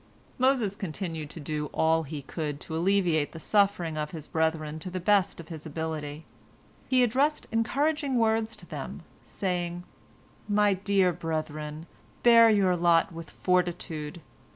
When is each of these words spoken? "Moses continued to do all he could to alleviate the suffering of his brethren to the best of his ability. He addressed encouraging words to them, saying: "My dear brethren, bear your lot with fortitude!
"Moses 0.39 0.75
continued 0.75 1.29
to 1.29 1.39
do 1.39 1.67
all 1.67 2.01
he 2.01 2.23
could 2.23 2.59
to 2.61 2.75
alleviate 2.75 3.33
the 3.33 3.39
suffering 3.39 3.99
of 3.99 4.09
his 4.09 4.27
brethren 4.27 4.79
to 4.79 4.89
the 4.89 4.99
best 4.99 5.39
of 5.39 5.49
his 5.49 5.63
ability. 5.67 6.25
He 6.89 7.03
addressed 7.03 7.45
encouraging 7.51 8.17
words 8.17 8.55
to 8.55 8.65
them, 8.65 9.03
saying: 9.23 9.83
"My 10.49 10.73
dear 10.73 11.13
brethren, 11.13 11.85
bear 12.23 12.49
your 12.49 12.75
lot 12.75 13.13
with 13.13 13.29
fortitude! 13.29 14.21